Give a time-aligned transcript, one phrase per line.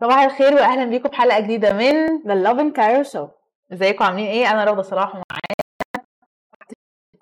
[0.00, 3.28] صباح الخير واهلا بيكم في حلقة جديدة من The Love and Cairo Show
[3.72, 5.22] ازيكم؟ عاملين إيه؟ أنا رغده صلاح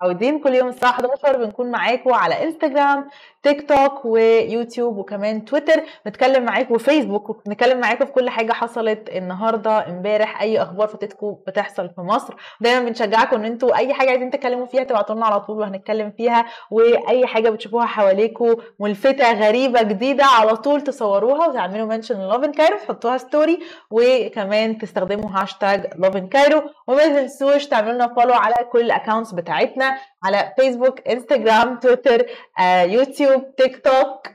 [0.03, 3.07] متعودين كل يوم الساعة 11 بنكون معاكم على إنستجرام
[3.43, 5.83] تيك توك ويوتيوب وكمان تويتر.
[6.07, 11.89] نتكلم معاكم وفيسبوك ونتكلم معاكم في كل حاجة حصلت النهارده امبارح أي أخبار فاتتكم بتحصل
[11.89, 12.33] في مصر.
[12.61, 16.45] دايما بنشجعكم إن أنتوا أي حاجة عايزين تتكلموا فيها تبعتوا لنا على طول وهنتكلم فيها
[16.71, 22.77] وأي حاجة بتشوفوها حواليكم ملفتة غريبة جديدة على طول تصوروها وتعملوا mention Love in Cairo
[22.77, 23.59] تحطوها story
[23.91, 26.61] وكمان تستخدموا هاشتاج Love in Cairo.
[26.87, 29.88] وما تنسوش تعملوا لنا follow على كل ال accounts بتاعتنا.
[30.23, 32.25] على فيسبوك انستجرام تويتر
[32.59, 34.27] آه، يوتيوب تيك توك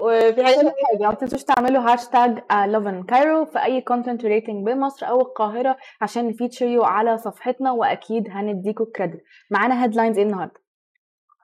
[0.00, 4.64] وفي حاجة كل حاجة ما تنسوش تعملوا هاشتاج Love in Cairo في أي content relating
[4.64, 10.24] بمصر أو القاهرة عشان ن feature you على صفحتنا وأكيد هنديكوا credit معانا headlines إيه
[10.24, 10.60] النهاردة؟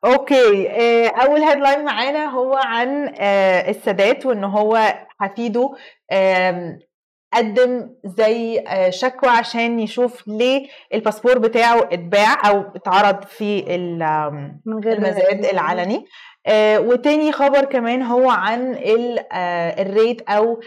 [0.05, 5.70] أوكي آه، أول headline معانا هو عن آه، السادات وإن هو حفيده
[7.34, 13.74] قدم زي آه، شكوى عشان يشوف ليه الباسبور بتاعه اتباع أو اتعرض في
[14.66, 16.04] المزاد العلني.
[16.48, 18.74] آه وتاني خبر كمان هو عن
[19.32, 20.60] آه الريت أو.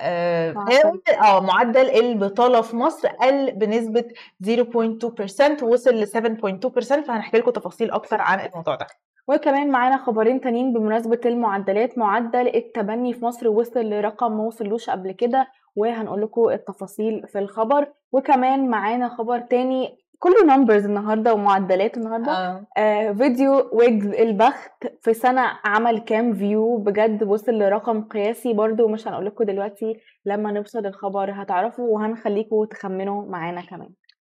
[0.00, 0.54] آه
[1.40, 1.90] معدل.
[1.90, 4.04] البطالة في مصر قل بنسبة
[4.44, 8.86] 0.2% وصل ل 7.2% فهنحكي لكم تفاصيل أكتر عن الموضوع ده.
[9.28, 11.98] وكمان معانا خبرين تانيين بمناسبة المعدلات.
[11.98, 15.46] معدل التبني في مصر وصل لرقم ما وصلوش قبل كده.
[15.80, 17.86] وهنقول لكم التفاصيل في الخبر.
[18.12, 22.32] وكمان معانا خبر تاني كله numbers النهارده ومعدلات النهارده.
[22.32, 22.66] آه.
[22.78, 29.08] آه فيديو Wegz البخت في سنة عمل كام view بجد وصل لرقم قياسي برضو مش
[29.08, 29.96] هنقول لكم دلوقتي.
[30.26, 33.88] لما نوصل الخبر هتعرفوا وهنخليكم تخمنوا معانا كمان.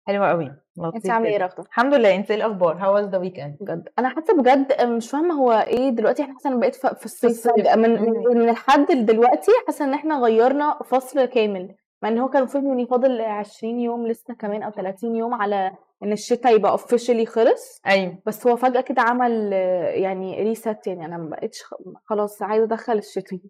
[0.07, 0.51] حلوة قوي.
[0.95, 2.15] انت عاملة إيه رغده الحمد لله.
[2.15, 3.89] انت إيه الأخبار؟ how was the weekend بجد.
[3.99, 6.21] أنا حاسة بجد مش فاهمة هو إيه دلوقتي.
[6.23, 8.01] إحنا حاسة بقيت في الصيف من.
[8.37, 11.75] من الحد لدلوقتي حاسة إن إحنا غيرنا فصل كامل.
[12.03, 15.71] مع إن هو كان المفروض ان فاضل 20 يوم لسه كمان أو 30 يوم على
[16.03, 17.81] إن الشتاء يبقى officially خلص.
[17.87, 18.17] أيوه.
[18.25, 19.53] بس هو فجأة كده عمل
[19.93, 21.05] يعني reset يعني.
[21.05, 21.63] أنا ما بقتش
[22.05, 23.41] خلاص عايزة أدخل الشتوي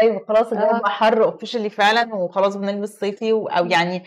[0.00, 0.78] أيوه خلاص الجو آه.
[0.80, 4.04] بقى حر officially فعلا وخلاص بنلبس صيفي و- أو يعني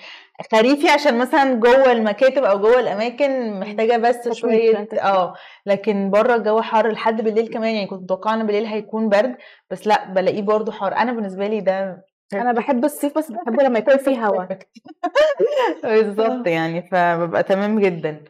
[0.52, 5.02] خريفي عشان مثلا جوه المكاتب أو جوه الأماكن محتاجة بس شوية يعني.
[5.02, 5.34] آه
[5.66, 9.36] لكن بره الجو حر لحد بالليل كمان يعني كنت متوقعة إن بالليل هيكون برد
[9.70, 13.80] بس لأ بلاقيه برضو حر أنا بالنسبة لي ده أنا بحب الصيف بس بحبه لما
[13.80, 14.46] يكون فيه هوا
[15.84, 18.24] بالظبط يعني فببقى تمام جدا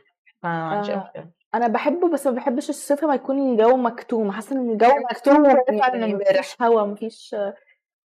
[0.44, 1.14] فما عنديش آه.
[1.56, 4.32] أنا بحبه بس ما بحبش الصيف لما يكون الجو مكتوم.
[4.32, 6.40] حاسة إن الجو مكتوم مكتوم ورافع من يعني امبارح.
[6.40, 7.36] مفيش هوا مفيش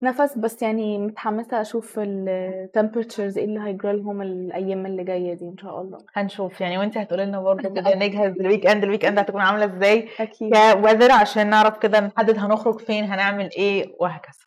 [0.03, 0.38] نفس.
[0.38, 5.57] بس يعني متحمسة أشوف ال temperatures إيه اللي هيجرى لهم الأيام اللي جاية دي إن
[5.57, 5.97] شاء الله.
[6.13, 6.62] هنشوف.
[6.62, 10.53] يعني وانت هتقولي لنا برضه كده نجهز ال weekend ال weekend هتكون عاملة إزاي أكيد.
[10.81, 14.40] ك weather عشان نعرف كده نحدد هنخرج فين هنعمل إيه وهكذا.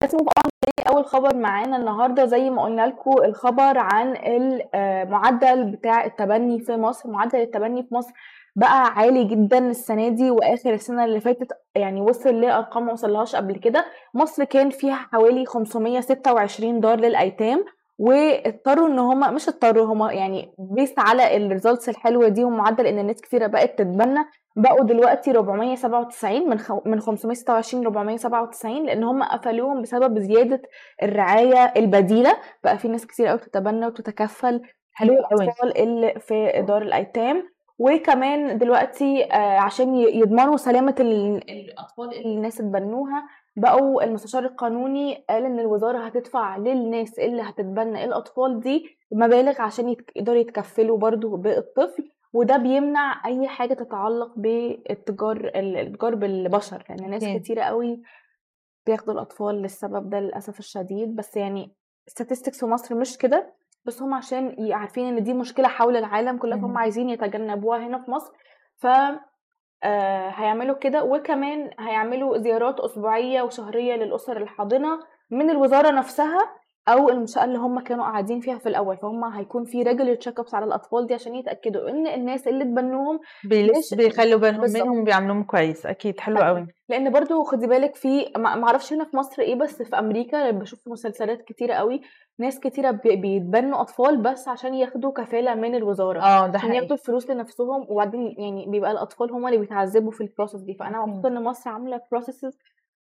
[0.00, 0.18] لازم
[0.88, 7.10] أول خبر معانا النهارده زي ما قلنا لكم الخبر عن المعدل بتاع التبني في مصر.
[7.10, 8.12] معدل التبني في مصر
[8.56, 13.56] بقى عالي جدا السنة دي وآخر السنة اللي فاتت يعني وصل لأرقام ما وصلهاش قبل
[13.56, 13.84] كده.
[14.14, 17.64] مصر كان فيها حوالي 526 دار للأيتام
[17.98, 22.98] واضطروا إن هم مش اضطروا هم يعني based على ال results الحلوة دي ومعدل إن
[22.98, 24.20] الناس كتيرة بقت تتبنى.
[24.56, 30.62] بقوا دلوقتي 497 من خو من 526 ل 497 لأن هم قفلوهم بسبب زيادة
[31.02, 32.36] الرعاية البديلة.
[32.64, 34.62] بقى في ناس كتير قوي تتبنى وتتكفل.
[34.92, 42.34] حلو الأطفال اللي في دار الأيتام؟ وكمان دلوقتي آه، عشان يضمنوا سلامة ال- الأطفال اللي
[42.36, 43.22] الناس اتبنوها
[43.56, 50.38] بقوا المستشار القانوني قال إن الوزارة هتدفع للناس اللي هتتبنى الأطفال دي مبالغ عشان يقدروا
[50.38, 52.08] يتكفلوا برضو بالطفل.
[52.32, 56.84] وده بيمنع أي حاجة تتعلق بالتجار الاتجار بالبشر.
[56.88, 57.38] لأن ناس أوكي.
[57.38, 58.02] كتيرة قوي
[58.86, 61.16] بياخدوا الأطفال للسبب ده للأسف الشديد.
[61.16, 61.72] بس يعني
[62.10, 63.52] statistics في مصر مش كده.
[63.84, 66.78] بس هم عشان عارفين إن دي مشكلة حول العالم كلها مهم.
[66.78, 68.32] عايزين يتجنبوها هنا في مصر.
[68.76, 68.86] ف
[69.84, 71.04] آه، هيعملوا كده.
[71.04, 75.00] وكمان هيعملوا زيارات أسبوعية وشهرية للأسر الحاضنة
[75.30, 79.82] من الوزارة نفسها أو المنشاه اللي هم كانوا قاعدين فيها في الأول فهم هيكون في
[79.82, 84.38] regular check ups على الأطفال دي عشان يتأكدوا إن الناس اللي تبنوهم بيلس مش- بيخلوا
[84.38, 84.60] بالهم.
[84.72, 86.36] منهم وبيعاملوهم كويس أكيد حلو.
[86.38, 90.50] قوي لأن برضو خدي بالك في ما أعرفش هنا في مصر إيه بس في أمريكا
[90.50, 92.00] بشوف مسلسلات كتيرة قوي
[92.38, 96.96] ناس كتيرة بي- بيتبنوا أطفال بس عشان ياخدوا كفالة من الوزارة آه ده عشان ياخدوا
[96.96, 101.06] الفلوس لنفسهم وبعدين يعني بيبقى الأطفال هم اللي بيتعذبوا في ال process دي فأنا.
[101.06, 102.58] مبسوطة إن مصر عاملة processes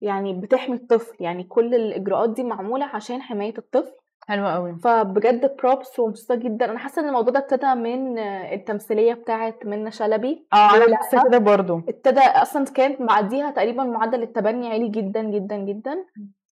[0.01, 3.92] يعني بتحمي الطفل يعني كل الإجراءات دي معمولة عشان حماية الطفل.
[4.28, 6.66] حلوة قوي فبجد بروبس ومبسوطة جدا.
[6.72, 10.46] أنا حاسة إن الموضوع ده ابتدى من التمثيلية بتاعه منى شلبي.
[10.54, 11.78] آه أنا حاسة كده برضو.
[11.78, 16.06] ابتدى أصلا كانت بعديها تقريبا معدل التبني عالي جدا جدا جدا.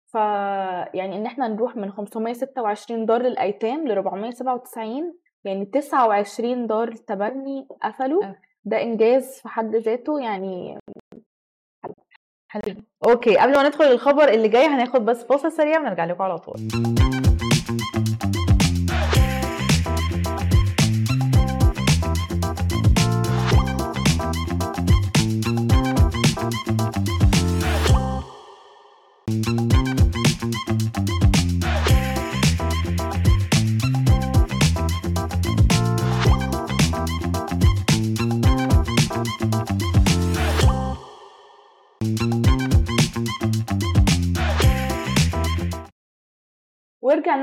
[0.06, 0.14] ف
[0.94, 5.14] يعني إن إحنا نروح من 526 دار للأيتام ل 497
[5.44, 8.25] يعني 29 دار تبني قفلوا.
[8.25, 8.37] أه.
[8.64, 10.79] ده إنجاز في حد ذاته يعني
[12.54, 12.74] حلو.
[13.08, 16.56] أوكي قبل ما ندخل الخبر اللي جاي هناخد بس فاصل سريع ونرجع لكم على طول.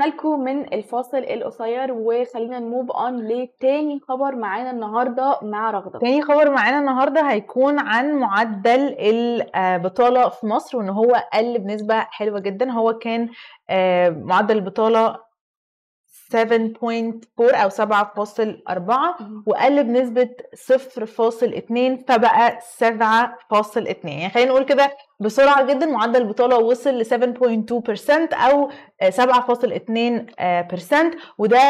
[0.06, 5.98] لكم من الفاصل القصير وخلينا نموف اون لتاني خبر معانا النهارده مع رغدة.
[5.98, 12.40] تاني خبر معانا النهارده هيكون عن معدل البطالة في مصر وإن هو قل بنسبة حلوة
[12.40, 12.70] جدا.
[12.70, 13.28] هو كان
[13.70, 15.32] آه، معدل البطالة
[16.32, 24.90] 7.4 أو 7.4 وقل بنسبة 0.2 فبقى 7.2 يعني خلينا نقول كده
[25.22, 28.70] بسرعة جدا معدل البطالة وصل ل 7.2% أو
[29.10, 31.60] 7.2% وده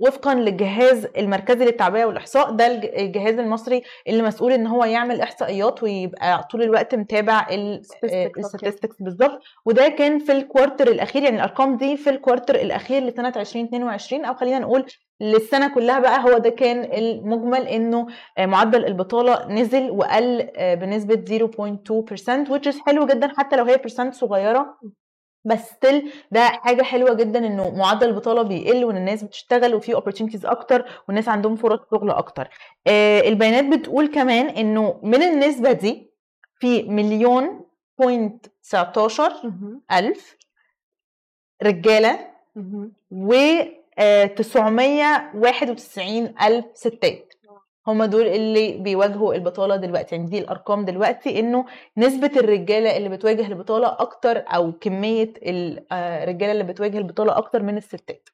[0.00, 5.82] وفقا للجهاز المركزي للتعبئة والإحصاء ده الج- الجهاز المصري اللي مسؤول إن هو يعمل إحصائيات
[5.82, 9.40] ويبقى طول الوقت متابع ال statistics بالظبط.
[9.66, 14.24] وده كان في ال quarter الأخير يعني الأرقام دي في ال quarter الأخير لسنة 2022
[14.24, 14.86] أو خلينا نقول
[15.22, 18.06] للسنة كلها بقى هو ده كان المجمل إنه
[18.38, 23.76] آه، معدل البطالة نزل وقل آه، بنسبة 0.2% which is حلو جدا حتى لو هي
[23.78, 24.78] percent صغيرة
[25.44, 30.44] بس still ده حاجة حلوة جدا إنه معدل البطالة بيقل وإن الناس بتشتغل وفي opportunities
[30.50, 32.48] أكتر والناس عندهم فرص شغل أكتر
[32.86, 36.10] آه، البيانات بتقول كمان إنه من النسبة دي
[36.60, 37.60] في مليون
[37.98, 39.82] بوينت 19 مهم.
[39.92, 40.36] ألف
[41.62, 42.18] رجالة
[42.56, 42.92] مهم.
[43.10, 43.34] و
[43.98, 47.32] 991 ألف ستات.
[47.86, 50.14] هم دول اللي بيواجهوا البطالة دلوقتي.
[50.14, 51.64] يعني دي الأرقام دلوقتي إنه
[51.96, 58.28] نسبة الرجالة اللي بتواجه البطالة أكتر أو كمية الرجالة اللي بتواجه البطالة أكتر من الستات.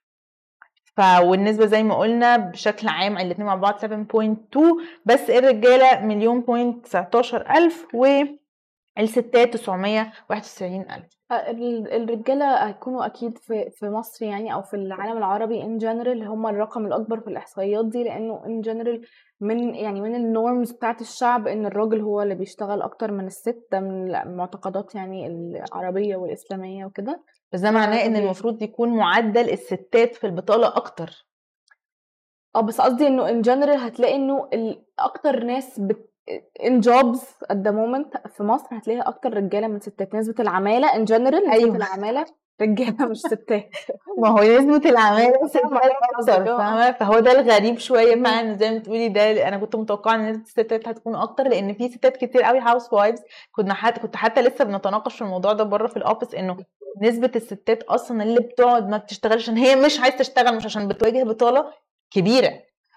[0.97, 3.87] ف والنسبة زي ما قلنا بشكل عام الاتنين مع بعض 7.2
[5.05, 8.38] بس الرجالة مليون بوينت 19 ألف والستات
[8.99, 15.79] 991 ألف ال- الرجالة هيكونوا أكيد في في مصر يعني أو في العالم العربي in
[15.79, 19.03] general هم الرقم الأكبر في الإحصائيات دي لأنه in general
[19.41, 23.67] من يعني من ال norms بتاعت الشعب إن الراجل هو اللي بيشتغل أكتر من الست
[23.73, 28.25] ده من المعتقدات يعني العربية والإسلامية وكده بس ده معناه إن طبيعي.
[28.25, 31.27] المفروض يكون معدل الستات في البطالة أكتر
[32.57, 34.49] آه بس قصدي إنه in general هتلاقي إنه
[34.99, 36.08] أكتر ناس بت
[36.65, 41.05] in jobs at the moment في مصر هتلاقي أكتر رجالة من ستات نسبة العمالة in
[41.05, 41.77] general نسبة أيوة.
[41.77, 42.25] العمالة
[42.61, 43.71] رجالة مش ستات
[44.23, 46.59] ما هو نسبة العمالة ستات أكتر آه.
[46.59, 48.25] فاهمة فهو ده الغريب شوية مم.
[48.25, 51.89] فعلا زي ما تقولي ده أنا كنت متوقعة إن نسبة الستات هتكون أكتر لأن في
[51.89, 53.23] ستات كتير قوي housewives
[53.53, 56.57] كنا حتى كنت حتى لسه بنتناقش في الموضوع ده بره في ال office إنه
[57.03, 61.23] نسبة الستات أصلا اللي بتقعد ما بتشتغلش عشان هي مش عايزة تشتغل مش عشان بتواجه
[61.25, 61.73] بطالة
[62.11, 62.53] كبيرة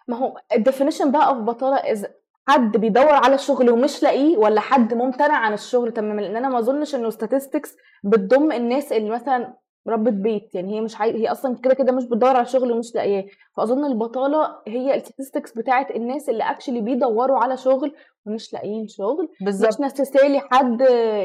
[0.07, 2.07] ما هو ال definition بقى of بطالة is
[2.47, 6.59] حد بيدور على شغل ومش لاقيه ولا حد ممتنع عن الشغل تماما؟ لأن أنا ما
[6.59, 7.69] أظنش إنه statistics
[8.03, 9.53] بتضم الناس اللي مثلا
[9.87, 11.01] ربة بيت يعني هي مش.
[11.01, 13.25] هي أصلا كده كده مش بتدور على شغل ومش لاقياه.
[13.57, 17.95] فأظن البطالة هي ال statistics بتاعت الناس اللي actually بيدوروا على شغل
[18.25, 19.29] ومش لاقيين شغل.
[19.41, 19.67] بالظبط.
[19.73, 20.81] مش necessarily حد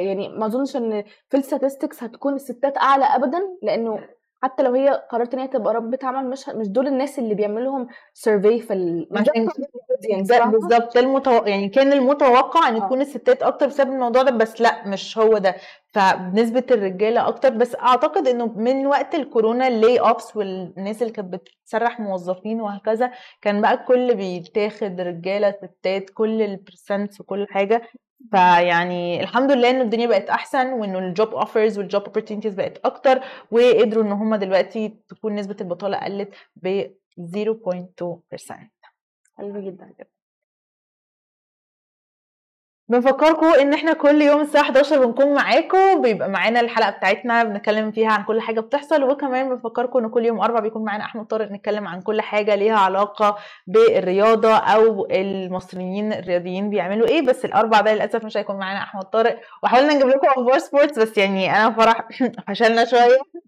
[0.06, 3.98] يعني ما أظنش إن في ال statistics هتكون الستات أعلى ابدا لأنه
[4.42, 7.64] حتى لو هي قررت إن هي تبقى ربة عمل مش مش دول الناس اللي بيعملوا
[7.64, 9.08] لهم survey في ال...
[10.50, 10.96] بالظبط.
[10.96, 12.86] المتوقع يعني كان المتوقع إن آه.
[12.86, 15.54] يكون الستات أكتر بسبب الموضوع ده بس لأ مش هو ده.
[15.92, 22.00] فنسبة الرجالة أكتر بس أعتقد إنه من وقت الكورونا اللي اوبس والناس اللي كانت بتسرح
[22.00, 23.10] موظفين وهكذا
[23.42, 27.82] كان بقى الكل بيتاخد رجالة ستات كل ال percents وكل حاجة.
[28.30, 32.78] فيعني الحمد لله ان الدنيا بقت أحسن وإنه ال job offers وال job opportunities بقت
[32.84, 33.20] أكتر
[33.50, 36.82] وقدروا إن هم دلوقتي تكون نسبة البطالة قلت ب
[37.20, 38.52] 0.2%
[39.36, 39.94] حلو جدا
[42.88, 48.10] بنفكركم إن إحنا كل يوم الساعة 11 بنكون معاكم بيبقى معانا الحلقة بتاعتنا بنتكلم فيها
[48.12, 51.88] عن كل حاجة بتحصل وكمان بنفكركم إن كل يوم أربع بيكون معانا أحمد طارق نتكلم
[51.88, 58.24] عن كل حاجة ليها علاقة بالرياضة أو المصريين الرياضيين بيعملوا إيه بس الأربع ده للأسف
[58.24, 59.40] مش هيكون معانا أحمد طارق.
[59.62, 62.08] وحاولنا نجيب لكم أخبار سبورتس بس يعني أنا فرح
[62.48, 63.45] فشلنا شوية.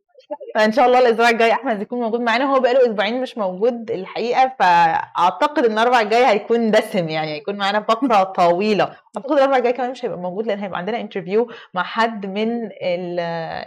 [0.55, 2.45] فإن شاء الله الأسبوع الجاي أحمد يكون موجود معانا.
[2.45, 7.81] هو بقاله أسبوعين مش موجود الحقيقة فأعتقد إن الأربع الجاي هيكون دسم يعني هيكون معانا
[7.81, 8.85] فقره طويلة.
[9.17, 12.69] أعتقد الأربع الجاي كمان مش هيبقى موجود لأن هيبقى عندنا interview مع حد من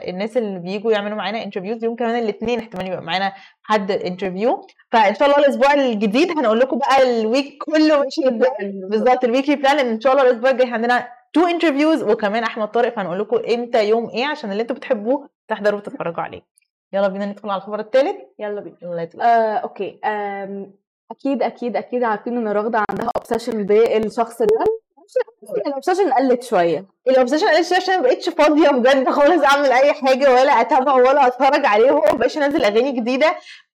[0.09, 5.15] الناس اللي بيجوا يعملوا معانا interviews يوم كمان الاثنين احتمال يبقى معانا حد interview فإن
[5.15, 8.21] شاء الله الأسبوع الجديد هنقول لكم بقى ال week كله ماشي
[8.89, 12.95] بالظبط ال weekly plan إن شاء الله الأسبوع الجاي عندنا two interviews وكمان أحمد طارق
[12.95, 16.50] فهنقول لكم إمتى يوم إيه عشان اللي أنتوا بتحبوه تحضروا وتتفرجوا عليه.
[16.93, 18.77] يلا بينا ندخل على الخبر الثالث يلا بينا.
[19.21, 19.99] آه، okay.
[20.05, 20.73] آم،
[21.11, 24.47] أكيد أكيد أكيد عارفين إن رغدة عندها obsession بالشخص ده.
[25.67, 26.85] ال obsession قلت شوية.
[27.07, 31.27] ال obsession قلت عشان ما بقتش فاضية بجد خالص أعمل أي حاجة ولا أتابع ولا
[31.27, 33.35] أتفرج عليه وهو ما بقاش ينزل أغاني جديدة.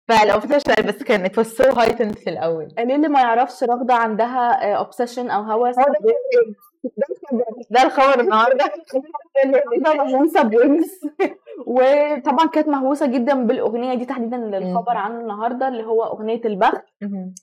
[0.08, 2.68] فال obsession بس كانت was so heightened في الأول.
[2.78, 5.76] ليه اللي ما يعرفش رغدة عندها obsession أو هوس.
[7.70, 8.66] ده الخبر النهارده.
[11.68, 16.84] وطبعا كانت مهووسة جدا بالأغنية دي تحديدا اللي الخبر عنه النهارده اللي هو أغنية البخت.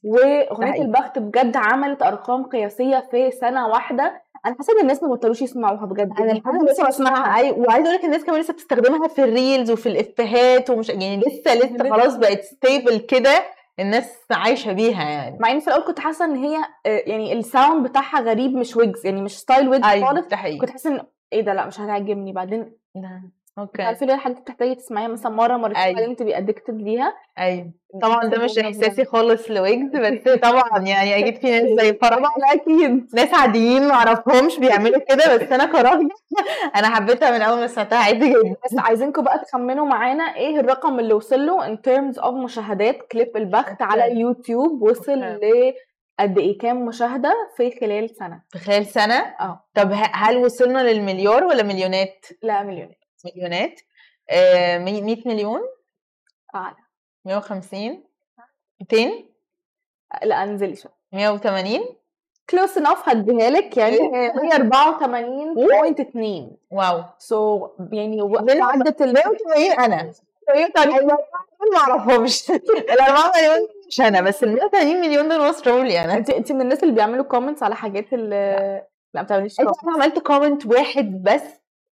[0.05, 0.83] وأغنية.
[0.83, 4.23] البخت بجد عملت أرقام قياسية في سنة واحدة.
[4.47, 6.11] أنا حاسة إن الناس ما بطلوش يسمعوها بجد.
[6.21, 9.71] أنا لحد دلوقتي بسمعها اي وعايزة أقول لك الناس كمان لسه بتستخدمها في ال reels
[9.71, 13.58] وفي الإفيهات ومش يعني لسه لسه خلاص بقت staple كده.
[13.81, 15.39] الناس عايشة بيها يعني.
[15.41, 16.57] مع ان في الأول كنت حاسة إن هي
[16.87, 20.27] آه، يعني ال sound بتاعها غريب مش ويجز يعني مش style ويجز أيوه خالص.
[20.61, 22.33] كنت حاسة إن إيه ده لأ مش هتعجبني.
[22.33, 22.73] بعدين
[23.59, 23.83] okay.
[23.83, 26.01] عارفه ليه الحاجات بتحتاجي تسمعيها مثلا مرة مرتين أيوة.
[26.01, 27.73] بعدين تبقي addicted ليها؟ أيوه.
[28.03, 33.07] طبعا ده مش إحساسي خالص لويجز بس طبعا يعني أكيد في ناس زي طبعا أكيد.
[33.15, 36.09] ناس عاديين ما أعرفهمش بيعملوا كده بس أنا كراجل
[36.77, 38.55] أنا حبيتها من أول ما سمعتها عادي جدا.
[38.65, 43.37] بس عايزينكم بقى تخمنوا معانا إيه الرقم اللي وصل له in terms of مشاهدات كليب
[43.37, 43.83] البخت.
[43.83, 45.13] على اليوتيوب وصل.
[45.19, 45.41] ل
[46.21, 49.65] قد إيه كام مشاهدة في خلال سنة؟ في خلال سنة؟ آه.
[49.75, 52.89] طب هل وصلنا للمليار ولا مليونات؟ لا مليون
[53.25, 53.81] مليونات
[54.31, 55.61] آه 100 مليون.
[56.55, 56.77] أعلى.
[57.25, 58.05] 150
[58.81, 59.25] 200
[60.23, 60.93] لا انزلي شوية.
[61.13, 61.81] 180
[62.51, 67.03] كلوس انف هديها لك يعني هي 184.2 واو.
[67.19, 70.13] سو يعني بين- عدت ال 180 أنا.
[70.55, 71.07] 180
[71.73, 72.51] ما أعرفهمش.
[72.91, 76.15] ال 4 مليون مش أنا بس ال 180 مليون دول مصر لي أنا.
[76.15, 78.55] أنت أنت من الناس اللي بيعملوا comments على حاجات اللي
[79.15, 79.15] لا.
[79.15, 79.73] ما بتعمليش أيوة،.
[79.85, 81.43] أنا عملت comment واحد بس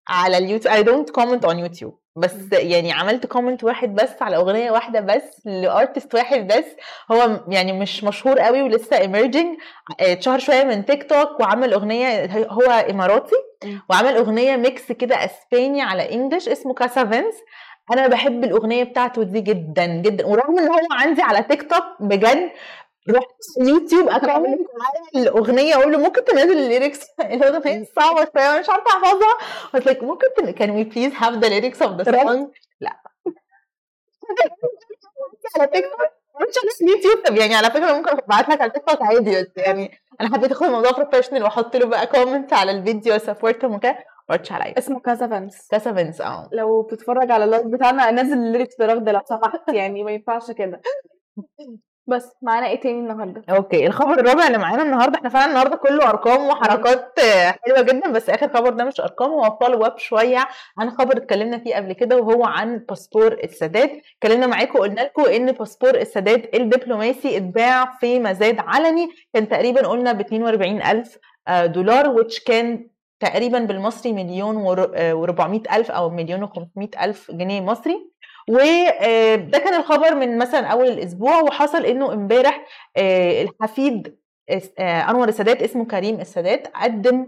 [0.07, 1.93] على اليوتيوب I don't comment on YouTube.
[2.15, 6.65] بس يعني عملت comment واحد بس على أغنية واحدة بس ل artist واحد بس.
[7.11, 9.59] هو يعني مش مشهور قوي ولسه emerging.
[9.99, 13.35] آه، اتشهر شوية من تيك توك وعمل أغنية هو إماراتي.
[13.89, 17.35] وعمل أغنية mix كده إسباني على English اسمه كاسا فينس
[17.91, 20.25] أنا بحب الأغنية بتاعته دي جدا جدا.
[20.25, 22.49] ورغم إن هو عندي على تيك توك بجد
[23.09, 23.27] رحت
[23.61, 24.65] يوتيوب أكومنت على
[25.15, 29.37] الأغنية أقول له ممكن تنزل ال lyrics الأغنية صعبة شوية مش عارفة أحفظها.
[29.73, 30.53] بس like ممكن تن...
[30.53, 32.27] can we please have the lyrics of the رد.
[32.27, 32.47] song
[32.81, 33.01] لا.
[35.57, 36.01] على تيك توك
[36.49, 37.25] مش على اليوتيوب.
[37.25, 40.51] طب يعني على فكرة ممكن أبعت لك على تيك توك عادي بس يعني أنا حبيت
[40.51, 43.97] أخد الموضوع professional وأحط له بقى comment على الفيديو support هم وكده
[44.29, 44.77] ما ردش عليا.
[44.77, 45.67] اسمه كاسا فانس.
[45.71, 46.49] كاسا فينس آه.
[46.51, 50.81] لو بتتفرج على اللايف بتاعنا انزل الليركس لرغده لو سمحت يعني ما ينفعش كده.
[52.07, 56.09] بس معانا إيه تاني النهارده؟ أوكي الخبر الرابع اللي معانا النهارده إحنا فعلا النهارده كله
[56.09, 60.47] أرقام وحركات آه، حلوة جدا بس آخر خبر ده مش أرقام هو فولو اب شوية
[60.77, 63.91] عن خبر اتكلمنا فيه قبل كده وهو عن باسبور السادات.
[64.17, 70.11] اتكلمنا معاكم وقلنا لكم إن باسبور السادات الدبلوماسي اتباع في مزاد علني كان تقريبا قلنا
[70.11, 72.87] ب 42000 آه، دولار which كان
[73.19, 78.11] تقريبا بالمصري مليون و400 ألف أو مليون و500 ألف جنيه مصري.
[78.47, 82.65] وده كان الخبر من مثلا أول الأسبوع وحصل إنه امبارح
[82.97, 84.17] آه، الحفيد
[84.79, 87.27] آه، أنور السادات اسمه كريم السادات قدم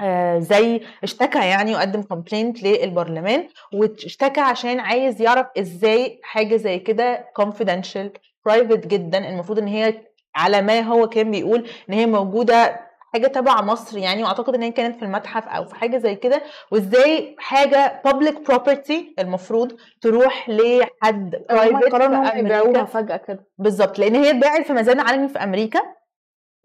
[0.00, 7.28] آه، زي اشتكى يعني وقدم كومبلينت للبرلمان واشتكى عشان عايز يعرف إزاي حاجة زي كده
[7.42, 8.08] confidential
[8.46, 9.94] private جدا المفروض إن هي
[10.34, 14.70] على ما هو كان بيقول إن هي موجودة حاجة تبع مصر يعني وأعتقد إن هي
[14.70, 16.42] كانت في المتحف أو في حاجة زي كده.
[16.72, 22.84] وإزاي حاجة public property المفروض تروح لحد private قرروا يبيعوها.
[22.84, 23.46] فجأة كده.
[23.58, 25.80] بالظبط لأن هي اتباعت في ميزان عالمي في أمريكا.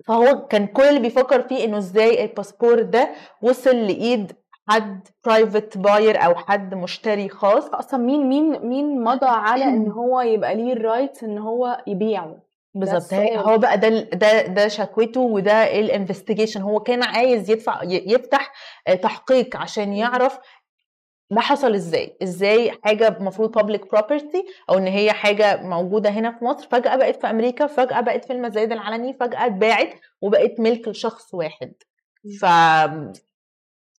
[0.07, 3.09] فهو كان كل اللي بيفكر فيه إنه إزاي الباسبور ده
[3.41, 4.33] وصل لإيد
[4.69, 7.67] حد private buyer أو حد مشتري خاص.
[7.69, 12.35] أصلا مين مين مين مضى على إن هو يبقى ليه ال right إن هو يبيعه؟
[12.75, 13.13] بالظبط.
[13.13, 18.53] هو بقى ده ده ده شكوته وده الانفستيجيشن هو كان عايز يدفع يفتح
[18.87, 20.39] آه، تحقيق عشان يعرف
[21.31, 22.17] ده حصل إزاي.
[22.23, 27.15] إزاي حاجة المفروض public property أو إن هي حاجة موجودة هنا في مصر فجأة بقت
[27.21, 31.73] في أمريكا فجأة بقت في المزايد العلني فجأة اتباعت وبقت ملك لشخص واحد.
[32.41, 32.45] ف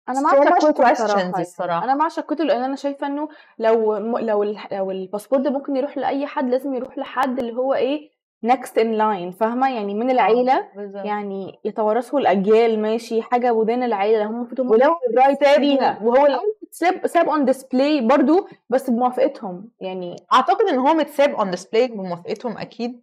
[0.10, 1.42] أنا مع شكوته الصراحه يعني.
[1.42, 1.84] الصراحة.
[1.84, 6.26] أنا مع شكوته لأن أنا شايفة إنه لو لو لو الباسبور ده ممكن يروح لأي
[6.28, 8.10] حد لازم يروح لحد اللي هو إيه
[8.46, 11.06] next in line فاهمة؟ يعني من العيلة بالظبط.
[11.06, 14.96] يعني يتوارثوا الأجيال ماشي حاجة وذان العيلة هم المفروض ولو
[15.40, 16.00] ساب- فيها.
[16.04, 16.40] وهو
[16.72, 19.70] ساب ساب on display برضو بس بموافقتهم.
[19.80, 23.02] يعني أعتقد إن هو متساب on display بموافقتهم أكيد.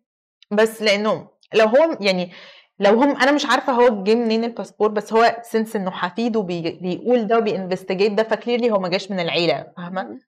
[0.50, 2.30] بس لأنه لو هو يعني
[2.80, 6.78] لو هم أنا مش عارفة هو جه منين الباسبور بس هو since إنه حفيده بي
[6.82, 10.18] بيقول ده وب investigate ده ف clearly هو ما جاش من العيلة فاهمة؟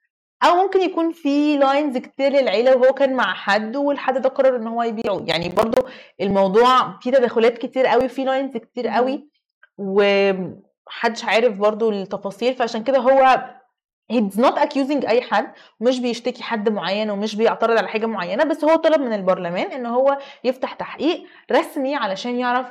[0.45, 4.67] أو ممكن يكون في lines كتير للعيلة وهو كان مع حد والحد ده قرر إن
[4.67, 5.89] هو يبيعه يعني برضو
[6.21, 8.89] الموضوع فيه تدخلات كتير قوي في lines كتير.
[8.89, 9.29] قوي
[9.79, 13.45] ومحدش عارف برضو التفاصيل فعشان كده هو
[14.13, 18.65] he's not accusing أي حد مش بيشتكي حد معين ومش بيعترض على حاجة معينة بس
[18.65, 22.67] هو طلب من البرلمان إن هو يفتح تحقيق رسمي علشان يعرف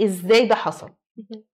[0.00, 0.90] إزاي ده حصل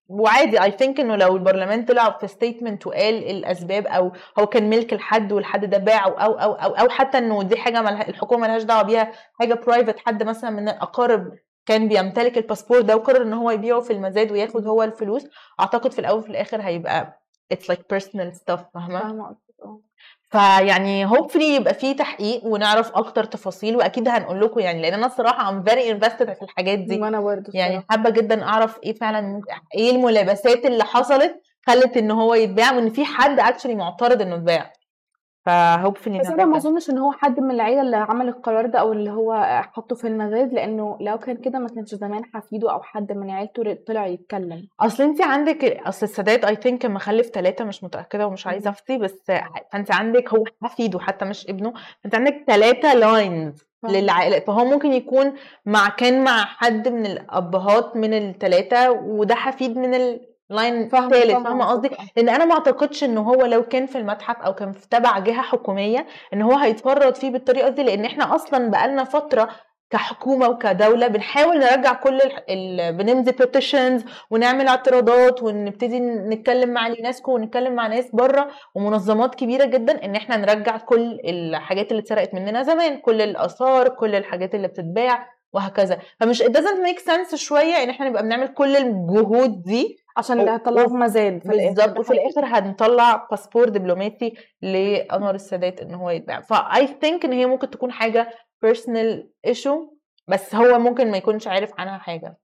[0.08, 4.92] وعادي I think إنه لو البرلمان طلع في statement وقال الأسباب أو هو كان ملك
[4.92, 8.62] لحد والحد ده باعه أو أو أو أو حتى إنه دي حاجة مالها الحكومة ملهاش
[8.62, 11.32] دعوة بيها حاجة private حد مثلا من الأقارب
[11.66, 15.26] كان بيمتلك الباسبور ده وقرر إن هو يبيعه في المزاد وياخد هو الفلوس
[15.60, 17.20] أعتقد في الأول وفي الآخر هيبقى
[17.54, 19.36] it's like personal stuff فاهمة؟ آه
[20.36, 25.50] فيعني hopefully يبقى في تحقيق ونعرف أكتر تفاصيل وأكيد هنقول لكم يعني لأن أنا الصراحة
[25.50, 27.84] I'm very invested في الحاجات دي وأنا برضه يعني.
[27.90, 29.40] حابة جدا أعرف إيه فعلا
[29.74, 31.34] إيه الملابسات اللي حصلت
[31.66, 34.72] خلت إن هو يتباع وإن في حد actually معترض إنه اتباع
[35.46, 38.78] ف hopefully بس أنا ما أظنش إن هو حد من العيلة اللي عمل القرار ده
[38.78, 39.34] أو اللي هو
[39.74, 43.78] حطه في المزاد لأنه لو كان كده ما كانش زمان حفيده أو حد من عيلته
[43.86, 44.68] طلع يتكلم.
[44.80, 49.22] أصل انت عندك أصل السادات I think مخلف ثلاثة مش متأكدة ومش عايزة افتي بس
[49.72, 51.72] فانت عندك هو حفيده حتى مش ابنه
[52.06, 54.38] انت عندك ثلاثة lines للعائلة.
[54.38, 55.32] فهو ممكن يكون
[55.66, 60.35] مع كان مع حد من الأبهات من الثلاثه وده حفيد من ال line
[60.84, 60.92] الثالث
[61.32, 61.90] فاهمة فاهمة قصدي.
[62.16, 65.42] لأن أنا ما أعتقدش ان هو لو كان في المتحف أو كان في تبع جهة
[65.42, 69.48] حكومية إن هو هيتفرط فيه بالطريقة دي لأن إحنا أصلا بقالنا فترة
[69.90, 72.32] كحكومة وكدولة بنحاول نرجع كل ال...
[72.50, 72.96] ال...
[72.96, 80.04] بنمضي petitions ونعمل اعتراضات ونبتدي نتكلم مع اليونسكو ونتكلم مع ناس بره ومنظمات كبيرة جدا
[80.04, 85.28] إن إحنا نرجع كل الحاجات اللي اتسرقت مننا زمان كل الآثار كل الحاجات اللي بتتباع
[85.52, 90.36] وهكذا فمش it doesn't make sense شوية إن إحنا نبقى بنعمل كل الجهود دي عشان
[90.36, 90.88] في الآخر.
[91.74, 91.98] بالظبط.
[91.98, 96.40] وفي الآخر هنطلع باسبور دبلوماسي لأنور السادات إن هو يتباع.
[96.40, 98.30] ف I think إن هي ممكن تكون حاجة
[98.62, 99.88] personal issue
[100.28, 102.36] بس هو ممكن ما يكونش عارف عنها حاجة.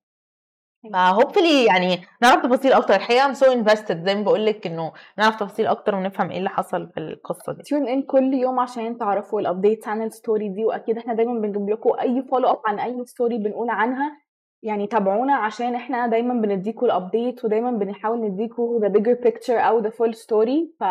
[0.92, 2.94] ف hopefully يعني نعرف تفاصيل أكتر.
[2.94, 6.50] الحقيقة I'm so invested زي ما بقول لك إنه نعرف تفاصيل أكتر ونفهم إيه اللي
[6.50, 7.62] حصل في القصة دي.
[7.62, 11.40] tune in كل يوم عشان تعرفوا ال updates عن ال story دي وأكيد إحنا دايما
[11.40, 14.21] بنجيب لكم أي follow up عن أي story بنقول عنها.
[14.62, 19.82] يعني تابعونا عشان إحنا دايما بنديكوا ال update ودايما بنحاول نديكوا the bigger picture أو
[19.82, 20.76] the full story.
[20.80, 20.84] ف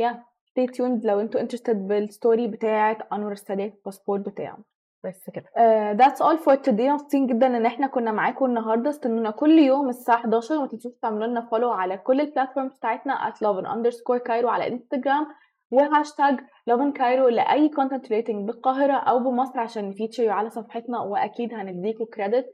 [0.00, 0.14] yeah
[0.50, 1.04] stay tuned.
[1.06, 4.58] لو أنتوا interested بال story بتاعه أنور السادات الباسبور بتاعه.
[5.04, 5.44] بس كده.
[5.44, 6.80] Uh, that's all for today.
[6.80, 8.90] مبسوطين جدا إن إحنا كنا معاكم النهارده.
[8.90, 13.14] استنونا كل يوم الساعة 11 وما تنسوش تعملوا لنا follow على كل ال platforms بتاعتنا
[13.30, 15.26] at lovin underscore Cairo على انستجرام
[15.70, 21.54] وهاشتاج lovin Cairo لأي content relating بالقاهرة أو بمصر عشان ن feature على صفحتنا وأكيد
[21.54, 22.52] هنديكوا credit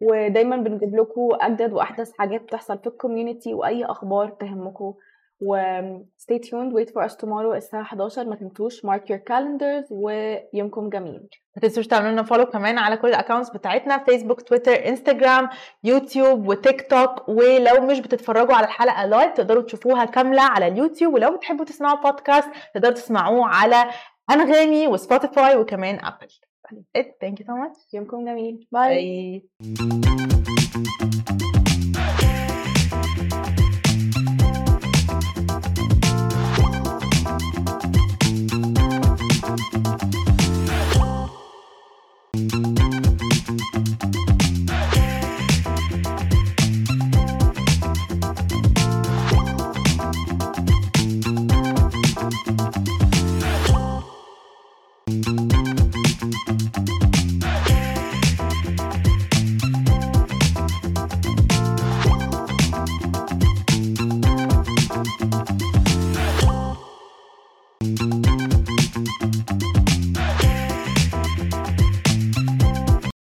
[0.00, 4.94] ودايما بنجيب لكم أجدد وأحدث حاجات بتحصل في ال community وأي أخبار تهمكم.
[5.42, 5.56] و
[6.18, 11.28] stay tuned wait for us tomorrow الساعة 11 ما تنسوش mark your calendars ويومكم جميل.
[11.56, 15.48] ما تنسوش تعملوا لنا follow كمان على كل ال accounts بتاعتنا فيسبوك تويتر انستجرام
[15.84, 21.14] يوتيوب وتيك توك ولو مش بتتفرجوا على الحلقة live تقدروا تشوفوها كاملة على اليوتيوب.
[21.14, 23.84] ولو بتحبوا تسمعوا بودكاست تقدروا تسمعوه على
[24.30, 26.28] أنغامي وسبوتيفاي وكمان Apple
[27.21, 30.48] ثانك يو سو ماتش يومكم جميل باي باي